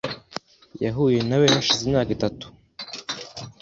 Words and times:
Yahuye 0.83 1.19
nawe 1.29 1.45
hashize 1.53 1.81
imyaka 1.85 2.11
itatu. 2.17 2.45